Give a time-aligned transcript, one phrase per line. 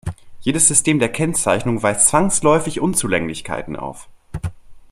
[0.39, 4.09] Jedes System der Kennzeichnung weist zwangsläufig Unzulänglichkeiten auf.